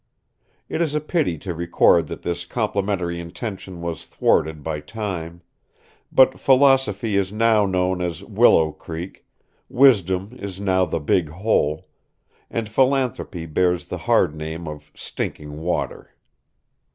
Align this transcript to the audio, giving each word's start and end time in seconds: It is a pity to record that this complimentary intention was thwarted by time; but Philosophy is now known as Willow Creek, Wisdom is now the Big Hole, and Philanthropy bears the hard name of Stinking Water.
It 0.67 0.81
is 0.81 0.95
a 0.95 0.99
pity 0.99 1.37
to 1.37 1.53
record 1.53 2.07
that 2.07 2.23
this 2.23 2.43
complimentary 2.43 3.19
intention 3.19 3.81
was 3.83 4.07
thwarted 4.07 4.63
by 4.63 4.79
time; 4.79 5.43
but 6.11 6.39
Philosophy 6.39 7.15
is 7.17 7.31
now 7.31 7.67
known 7.67 8.01
as 8.01 8.23
Willow 8.23 8.71
Creek, 8.71 9.27
Wisdom 9.69 10.35
is 10.39 10.59
now 10.59 10.85
the 10.85 10.99
Big 10.99 11.29
Hole, 11.29 11.87
and 12.49 12.67
Philanthropy 12.67 13.45
bears 13.45 13.85
the 13.85 13.99
hard 14.09 14.33
name 14.35 14.67
of 14.67 14.91
Stinking 14.95 15.59
Water. 15.61 16.15